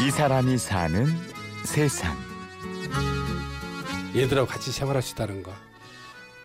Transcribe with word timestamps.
이 0.00 0.10
사람이 0.10 0.58
사는 0.58 1.06
세상. 1.64 2.16
얘들하고 4.16 4.46
같이 4.46 4.70
생활할 4.72 5.02
수 5.02 5.14
있다는 5.14 5.42
거. 5.42 5.52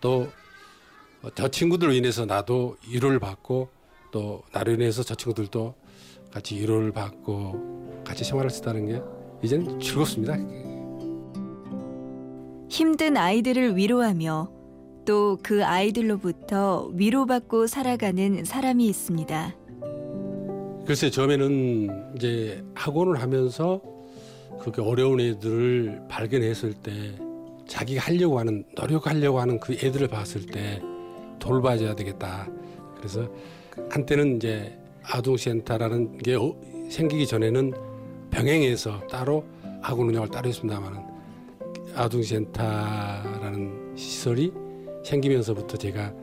또 0.01 0.27
저 1.35 1.47
친구들로 1.47 1.93
인해서 1.93 2.25
나도 2.25 2.75
위로를 2.89 3.17
받고 3.17 3.69
또 4.11 4.43
나로 4.51 4.73
인해서 4.73 5.03
저 5.03 5.15
친구들도 5.15 5.73
같이 6.33 6.57
위로를 6.59 6.91
받고 6.91 8.01
같이 8.05 8.25
생활할 8.25 8.49
수 8.49 8.59
있다는 8.59 8.87
게 8.87 9.01
이제는 9.41 9.79
즐겁습니다. 9.79 10.35
힘든 12.69 13.15
아이들을 13.15 13.77
위로하며 13.77 14.51
또 15.05 15.37
그 15.41 15.63
아이들로부터 15.65 16.89
위로받고 16.93 17.67
살아가는 17.67 18.43
사람이 18.43 18.85
있습니다. 18.87 19.55
글쎄 20.85 21.09
처음에는 21.09 22.15
이제 22.17 22.63
학원을 22.75 23.21
하면서 23.21 23.81
그렇게 24.59 24.81
어려운 24.81 25.19
애들을 25.21 26.03
발견했을 26.09 26.73
때 26.73 26.91
자기가 27.67 28.01
하려고 28.01 28.39
하는 28.39 28.65
노력하려고 28.75 29.39
하는 29.39 29.59
그 29.59 29.73
애들을 29.73 30.07
봤을 30.09 30.45
때 30.45 30.81
돌봐줘야 31.39 31.95
되겠다. 31.95 32.47
그래서 32.97 33.29
한때는 33.89 34.37
이제 34.37 34.77
아동센터라는 35.03 36.17
게 36.17 36.35
어- 36.35 36.55
생기기 36.89 37.27
전에는 37.27 37.73
병행해서 38.31 39.07
따로 39.07 39.45
학원 39.81 40.09
운영을 40.09 40.27
따로 40.29 40.49
했습니다만은 40.49 40.99
아동센터라는 41.95 43.93
시설이 43.95 44.51
생기면서부터 45.03 45.77
제가 45.77 46.13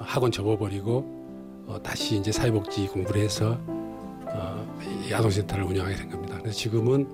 학원 0.00 0.32
접어버리고 0.32 1.16
어, 1.66 1.78
다시 1.82 2.16
이제 2.16 2.32
사회복지 2.32 2.86
공부를 2.88 3.22
해서 3.22 3.58
어, 4.34 4.78
이 5.06 5.12
아동센터를 5.12 5.64
운영하게 5.64 5.96
된 5.96 6.10
겁니다. 6.10 6.38
그래서 6.38 6.56
지금은 6.56 7.08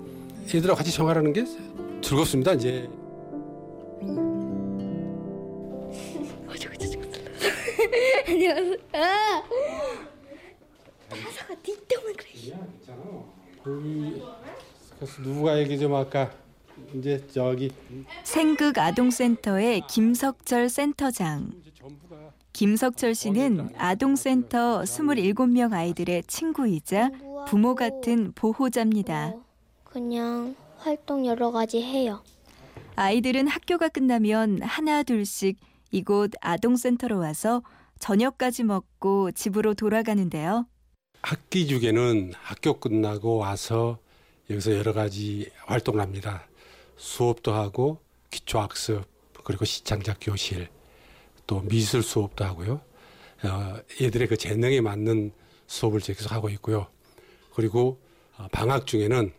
애들하고 0.47 0.77
같이 0.77 0.91
생활하는 0.91 1.33
게 1.33 1.45
즐겁습니다. 2.03 2.53
이제 2.53 2.89
안녕하세요. 8.27 8.77
아! 8.93 9.43
가사가 11.09 11.55
니 11.63 11.77
때문에 11.87 12.13
그래. 12.15 12.31
그래서 14.99 15.23
누가 15.23 15.59
얘기 15.59 15.79
좀 15.79 15.95
할까? 15.95 16.31
이제 16.95 17.25
저기 17.33 17.71
생극 18.25 18.79
아동센터의 18.79 19.83
김석철 19.89 20.69
센터장. 20.69 21.53
김석철 22.55 23.17
씨는 23.17 23.71
아동센터 23.77 24.83
27명 24.83 25.73
아이들의 25.73 26.23
친구이자 26.29 27.11
부모 27.49 27.75
같은 27.75 28.33
보호자입니다. 28.37 29.31
뭐, 29.31 29.45
그냥 29.83 30.55
활동 30.79 31.27
여러 31.27 31.51
가지 31.51 31.83
해요. 31.83 32.23
아이들은 32.95 33.49
학교가 33.49 33.89
끝나면 33.89 34.63
하나 34.63 35.03
둘씩 35.03 35.59
이곳 35.91 36.31
아동센터로 36.41 37.19
와서 37.19 37.61
저녁까지 37.99 38.63
먹고 38.63 39.33
집으로 39.33 39.75
돌아가는데요. 39.75 40.69
학기 41.23 41.67
중에는 41.67 42.35
학교 42.41 42.79
끝나고 42.79 43.37
와서 43.37 43.99
여기서 44.49 44.77
여러 44.77 44.93
가지 44.93 45.51
활동을 45.67 46.01
합니다. 46.01 46.47
수업도 46.99 47.53
하고 47.53 47.99
기초학습 48.31 49.03
그리고 49.43 49.65
시창작 49.65 50.19
교실 50.21 50.69
또 51.47 51.61
미술 51.63 52.03
수업도 52.03 52.45
하고요. 52.45 52.81
어, 53.45 53.77
얘들의 54.01 54.29
그 54.29 54.37
재능에 54.37 54.81
맞는 54.81 55.33
수업을 55.67 56.01
계속 56.01 56.33
하고 56.33 56.49
있고요. 56.51 56.87
그리고 57.55 58.01
어, 58.37 58.49
방학 58.51 58.87
중에는 58.87 59.33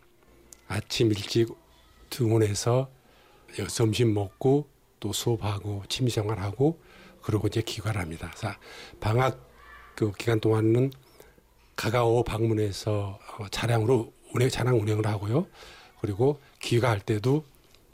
아침 0.68 1.08
일찍 1.08 1.48
등원해서 2.10 2.90
점심 3.68 4.14
먹고 4.14 4.68
또 5.00 5.12
수업하고 5.12 5.84
취미생활하고 5.88 6.80
그러고 7.22 7.48
이제 7.48 7.60
귀가를 7.62 8.00
합니다. 8.00 8.30
그래서 8.36 8.56
방학 9.00 9.40
그 9.94 10.12
기간 10.12 10.40
동안은 10.40 10.92
가가오 11.74 12.24
방문해서 12.24 13.18
어, 13.38 13.48
차량으로 13.50 14.12
운행 14.34 14.48
차량 14.48 14.80
운행을 14.80 15.06
하고요. 15.06 15.46
그리고 16.00 16.40
귀가할 16.60 17.00
때도 17.00 17.44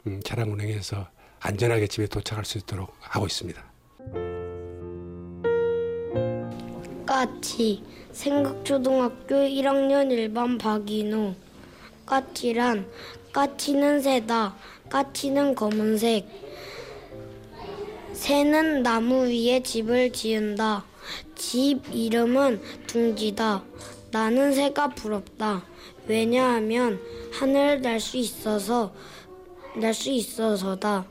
음, 0.07 0.21
차량 0.23 0.51
운행해서 0.51 1.07
안전하게 1.39 1.87
집에 1.87 2.07
도착할 2.07 2.45
수 2.45 2.57
있도록 2.57 2.93
하고 2.99 3.25
있습니다. 3.25 3.72
까치 7.05 7.83
생극초등학교 8.11 9.35
1학년 9.35 10.09
1반 10.09 10.59
박인우 10.59 11.33
까치란 12.05 12.87
까치는 13.31 14.01
새다 14.01 14.55
까치는 14.89 15.55
검은색. 15.55 16.27
새는 18.13 18.83
나무 18.83 19.25
위에 19.25 19.63
집을 19.63 20.11
지은다. 20.11 20.85
집 21.33 21.81
이름은 21.91 22.61
둥지다. 22.85 23.63
나는 24.11 24.53
새가 24.53 24.89
부럽다. 24.89 25.65
왜냐하면 26.05 26.99
하늘을 27.31 27.81
날 27.81 27.99
수 27.99 28.17
있어서 28.17 28.93
날 29.75 29.95
수 29.95 30.11
있어서다. 30.11 31.07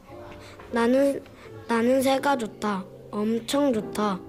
나는 0.71 1.21
나는 1.73 2.03
새가 2.03 2.37
좋다 2.37 2.85
엄청 3.11 3.73
좋다 3.73 4.21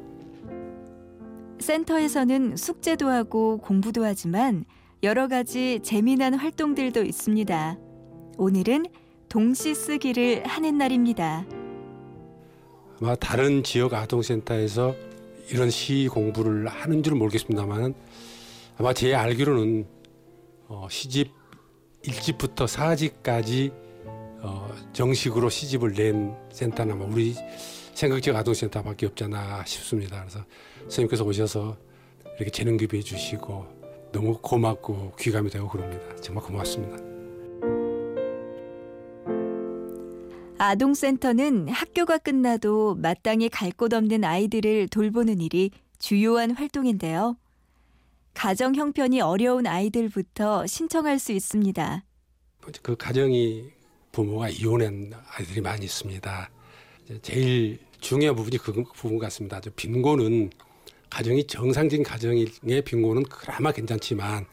센터에서는 1.59 2.55
숙제도 2.55 3.09
하고 3.09 3.57
공부도 3.57 4.05
하지만 4.05 4.63
여러 5.03 5.27
가지 5.27 5.81
재미난 5.83 6.35
활동들도 6.35 7.03
있습니다. 7.03 7.77
오늘은 8.37 8.85
동시 9.27 9.75
쓰기를 9.75 10.47
하는 10.47 10.77
날입니다. 10.77 11.45
아마 13.01 13.13
다른 13.15 13.61
지역 13.61 13.93
아동센터에서 13.93 14.95
이런 15.51 15.69
시 15.69 16.07
공부를 16.09 16.67
하는 16.67 17.03
줄은 17.03 17.17
모르겠습니다만 17.17 17.93
아마 18.77 18.93
제 18.93 19.13
알기로는 19.13 19.85
어, 20.69 20.87
시집 20.89 21.29
1집부터 22.03 22.67
4집까지 22.67 23.73
어, 24.43 24.69
정식으로 24.91 25.49
시집을 25.49 25.93
낸 25.93 26.35
센터는 26.51 26.93
아마 26.95 27.05
우리 27.05 27.33
생각지역 27.93 28.35
아동센터밖에 28.35 29.05
없잖아 29.07 29.63
싶습니다. 29.65 30.19
그래서 30.19 30.45
선생님께서 30.81 31.23
오셔서 31.23 31.77
이렇게 32.35 32.51
재능 32.51 32.75
기부해 32.77 33.01
주시고 33.01 33.65
너무 34.11 34.37
고맙고 34.41 35.13
귀감이 35.17 35.49
되고 35.49 35.67
그럽니다. 35.69 36.03
정말 36.21 36.43
고맙습니다. 36.43 36.97
아동센터는 40.57 41.69
학교가 41.69 42.17
끝나도 42.17 42.95
마땅히 42.95 43.49
갈 43.49 43.71
곳 43.71 43.93
없는 43.93 44.23
아이들을 44.23 44.89
돌보는 44.89 45.41
일이 45.41 45.71
주요한 45.99 46.51
활동인데요. 46.51 47.37
가정 48.33 48.75
형편이 48.75 49.21
어려운 49.21 49.67
아이들부터 49.67 50.67
신청할 50.67 51.19
수 51.19 51.31
있습니다. 51.31 52.03
그 52.81 52.95
가정이 52.95 53.71
부모가 54.13 54.47
이혼한 54.47 55.11
아이들이 55.35 55.59
많이 55.59 55.85
있습니다. 55.85 56.49
제일 57.23 57.79
중요한 57.99 58.35
부분이 58.35 58.57
그 58.59 58.71
부분 58.95 59.17
같습니다. 59.17 59.59
저 59.59 59.71
빈곤은 59.75 60.51
가정이 61.09 61.45
정상적인 61.45 62.03
가정의 62.03 62.47
빈곤은 62.85 63.23
그나마 63.23 63.71
괜찮지만 63.71 64.45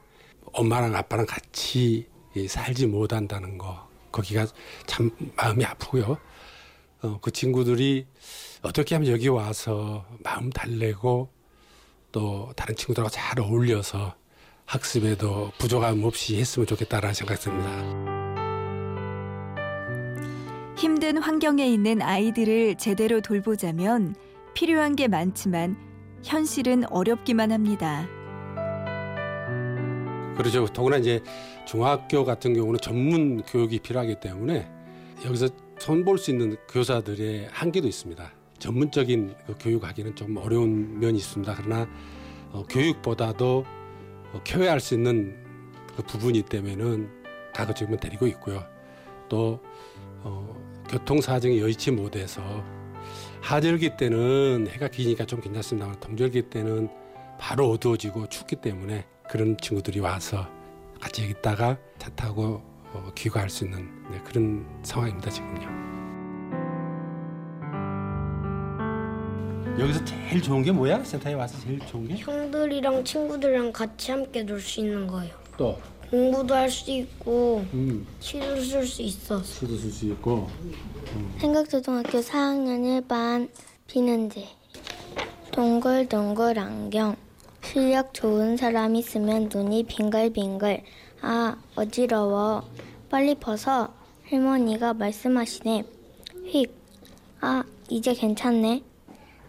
엄마랑 0.53 0.97
아빠랑 0.97 1.27
같이 1.27 2.07
이 2.35 2.49
살지 2.49 2.87
못한다는 2.87 3.59
거 3.59 3.89
거기가 4.11 4.47
참 4.87 5.11
마음이 5.37 5.65
아프고요. 5.65 6.19
어, 7.03 7.19
그 7.21 7.31
친구들이 7.31 8.07
어떻게 8.63 8.95
하면 8.95 9.11
여기 9.11 9.29
와서 9.29 10.07
마음 10.23 10.51
달래고 10.51 11.29
또 12.13 12.53
다른 12.57 12.75
친구들하고 12.75 13.11
잘 13.11 13.39
어울려서 13.41 14.15
학습에도 14.65 15.53
부족함 15.59 16.03
없이 16.05 16.39
했으면 16.39 16.67
좋겠다라는 16.67 17.15
생각이 17.15 17.41
듭니다. 17.41 18.40
힘든 20.81 21.19
환경에 21.19 21.67
있는 21.67 22.01
아이들을 22.01 22.77
제대로 22.77 23.21
돌보자면 23.21 24.15
필요한 24.55 24.97
게 24.97 25.09
많지만 25.09 25.77
현실은 26.23 26.91
어렵기만 26.91 27.53
합니다. 27.53 28.09
그렇죠. 30.39 30.67
더구나 30.69 30.97
이제 30.97 31.23
중학교 31.67 32.25
같은 32.25 32.55
경우는 32.55 32.81
전문 32.81 33.43
교육이 33.43 33.81
필요하기 33.81 34.21
때문에 34.21 34.71
여기서 35.27 35.51
손볼 35.79 36.17
수 36.17 36.31
있는 36.31 36.57
교사들의 36.71 37.49
한계도 37.53 37.87
있습니다. 37.87 38.33
전문적인 38.59 39.35
그 39.49 39.55
교육하기는 39.61 40.17
좀 40.17 40.39
어려운 40.39 40.99
면이 40.99 41.19
있습니다. 41.19 41.57
그러나 41.59 41.87
어, 42.53 42.65
교육보다도 42.71 43.67
어, 44.33 44.41
케어할 44.45 44.81
수 44.81 44.95
있는 44.95 45.37
그 45.95 46.03
부분이 46.05 46.41
때문에는 46.41 47.11
가급적이면 47.53 48.01
데리고 48.01 48.27
있고요. 48.29 48.65
또 49.29 49.61
어, 50.23 50.85
교통 50.89 51.21
사정이 51.21 51.61
여의치 51.61 51.91
못해서 51.91 52.43
하절기 53.43 53.97
때는 53.97 54.69
해가 54.71 54.89
기니까 54.89 55.25
좀 55.25 55.41
괜찮습니다. 55.41 55.93
동절기 56.01 56.43
때는 56.51 56.89
바로 57.39 57.71
어두워지고 57.71 58.29
춥기 58.29 58.57
때문에 58.57 59.07
그런 59.29 59.57
친구들이 59.57 60.01
와서 60.01 60.47
같이 61.01 61.27
있다가 61.29 61.79
차 61.99 62.11
타고 62.11 62.63
어, 62.93 63.11
귀가할 63.15 63.49
수 63.49 63.65
있는 63.65 63.89
네, 64.11 64.21
그런 64.25 64.67
상황입니다 64.83 65.31
지금요. 65.31 65.81
여기서 69.79 70.05
제일 70.05 70.43
좋은 70.43 70.63
게 70.63 70.73
뭐야? 70.73 71.03
센터에 71.05 71.33
와서 71.35 71.59
제일 71.61 71.79
좋은 71.87 72.07
게? 72.09 72.17
형들이랑 72.17 73.05
친구들이랑 73.05 73.73
같이 73.73 74.11
함께 74.11 74.43
놀 74.43 74.61
수 74.61 74.81
있는 74.81 75.07
거예요. 75.07 75.33
또 75.57 75.79
공부도 76.11 76.55
할 76.55 76.69
수 76.71 76.91
있고 76.91 77.65
음, 77.73 78.07
시도 78.19 78.61
쓸 78.63 78.85
수 78.85 79.03
있어서. 79.03 79.43
술도 79.45 79.77
쓸 79.77 79.91
수 79.91 80.07
있고. 80.07 80.49
생각초등학교 81.39 82.19
4학년 82.21 83.03
1반 83.07 83.49
비는지. 83.87 84.49
동글동글 85.53 86.59
안경. 86.59 87.17
실력 87.63 88.13
좋은 88.15 88.57
사람 88.57 88.97
있으면 88.97 89.49
눈이 89.53 89.85
빙글빙글. 89.85 90.83
아 91.23 91.57
어지러워. 91.77 92.65
빨리 93.09 93.35
벗어. 93.37 93.93
할머니가 94.29 94.95
말씀하시네. 94.95 95.85
휙아 96.47 97.65
이제 97.89 98.15
괜찮네. 98.15 98.83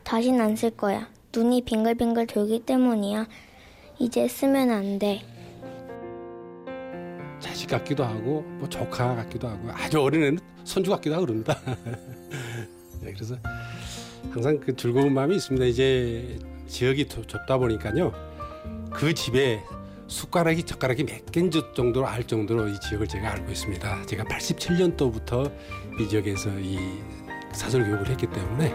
다신 0.04 0.40
안 0.42 0.56
쓸 0.56 0.72
거야. 0.72 1.10
눈이 1.36 1.62
빙글빙글 1.64 2.28
돌기 2.28 2.60
때문이야. 2.60 3.28
이제 4.00 4.28
쓰면 4.28 4.70
안돼 4.72 5.22
자식 7.62 7.70
같기도 7.70 8.04
하고 8.04 8.42
뭐 8.60 8.68
조카 8.70 9.14
같기도 9.16 9.48
하고 9.48 9.70
아주 9.72 10.02
어린 10.02 10.24
애는 10.24 10.40
손주 10.64 10.90
같기도 10.90 11.16
하고 11.16 11.26
그럽니다. 11.28 11.60
네, 13.02 13.14
그래서 13.14 13.36
항상 14.32 14.60
그 14.60 14.76
즐거운 14.76 15.14
마음이 15.14 15.36
있습니다. 15.36 15.66
이제 15.68 16.40
지역이 16.68 17.08
좁- 17.08 17.28
좁다 17.28 17.60
보니까요. 17.60 18.12
그 18.92 19.14
집에 19.14 19.62
숟가락이 20.08 20.64
젓가락이 20.64 21.04
몇 21.06 21.26
개인지 21.32 21.62
정도로 21.76 22.08
알 22.08 22.26
정도로 22.26 22.68
이 22.68 22.80
지역을 22.80 23.08
제가 23.08 23.32
알고 23.34 23.52
있습니다. 23.52 24.06
제가 24.08 24.24
87년도부터 24.24 25.52
이 26.00 26.10
지역에서 26.10 26.50
이 26.60 26.80
사설 27.54 27.84
교육을 27.84 28.08
했기 28.10 28.26
때문에 28.28 28.74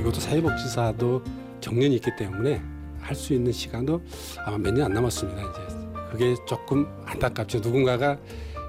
이것도 0.00 0.18
사회복지사도 0.20 1.22
정년이 1.60 1.94
있기 1.96 2.10
때문에 2.16 2.60
할 3.00 3.14
수 3.14 3.34
있는 3.34 3.52
시간도 3.52 4.02
아마 4.46 4.56
몇 4.58 4.72
년 4.74 4.86
안 4.86 4.94
남았습니다. 4.94 5.40
이제 5.42 5.73
그게 6.14 6.36
조금 6.46 6.86
안타깝죠. 7.06 7.58
누군가가 7.58 8.16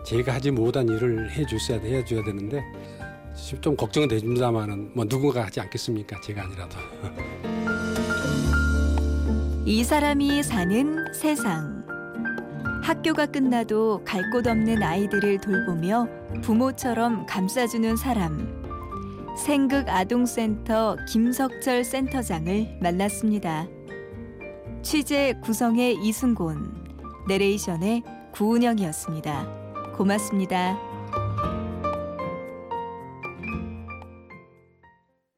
제가 0.03 0.33
하지 0.33 0.49
못한 0.49 0.87
일을 0.89 1.29
해주셔야 1.31 1.79
돼, 1.79 1.97
해줘야 1.97 2.23
되는데 2.23 2.63
좀 3.61 3.75
걱정은 3.77 4.07
됩니다만은 4.07 4.89
뭐 4.95 5.05
누군가 5.05 5.45
하지 5.45 5.59
않겠습니까? 5.61 6.19
제가 6.21 6.43
아니라도. 6.43 6.77
이 9.63 9.83
사람이 9.83 10.41
사는 10.41 11.13
세상. 11.13 11.85
학교가 12.81 13.27
끝나도 13.27 14.01
갈 14.03 14.31
곳 14.31 14.47
없는 14.47 14.81
아이들을 14.81 15.39
돌보며 15.39 16.07
부모처럼 16.41 17.27
감싸주는 17.27 17.95
사람. 17.95 18.63
생극 19.37 19.87
아동센터 19.87 20.97
김석철 21.11 21.83
센터장을 21.83 22.79
만났습니다. 22.81 23.67
취재 24.81 25.33
구성의 25.43 25.97
이순곤, 26.03 26.84
내레이션의 27.27 28.03
구은영이었습니다. 28.33 29.93
고맙습니다. 29.97 30.94